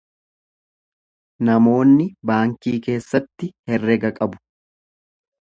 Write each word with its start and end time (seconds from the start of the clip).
Namoonni 1.49 2.07
baankii 2.31 2.73
keessatti 2.87 3.51
herrega 3.75 4.13
qabu. 4.19 4.43